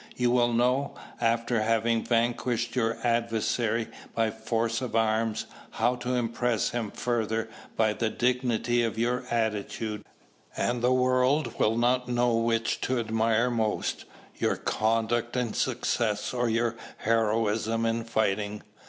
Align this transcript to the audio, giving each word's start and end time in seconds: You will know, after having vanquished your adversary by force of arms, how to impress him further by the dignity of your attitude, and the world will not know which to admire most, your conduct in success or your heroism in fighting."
You 0.15 0.31
will 0.31 0.51
know, 0.51 0.95
after 1.19 1.61
having 1.61 2.03
vanquished 2.03 2.75
your 2.75 2.97
adversary 3.03 3.87
by 4.15 4.31
force 4.31 4.81
of 4.81 4.95
arms, 4.95 5.45
how 5.69 5.95
to 5.97 6.15
impress 6.15 6.71
him 6.71 6.89
further 6.89 7.47
by 7.77 7.93
the 7.93 8.09
dignity 8.09 8.81
of 8.81 8.97
your 8.97 9.25
attitude, 9.29 10.03
and 10.57 10.81
the 10.81 10.91
world 10.91 11.59
will 11.59 11.77
not 11.77 12.07
know 12.07 12.33
which 12.35 12.81
to 12.81 12.97
admire 12.97 13.51
most, 13.51 14.05
your 14.37 14.55
conduct 14.55 15.37
in 15.37 15.53
success 15.53 16.33
or 16.33 16.49
your 16.49 16.75
heroism 16.97 17.85
in 17.85 18.03
fighting." 18.03 18.63